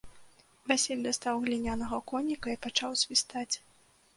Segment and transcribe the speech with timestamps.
[0.69, 3.55] Васіль дастаў глінянага коніка і пачаў свістаць.